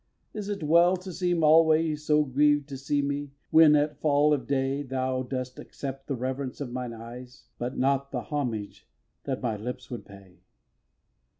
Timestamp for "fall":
4.01-4.33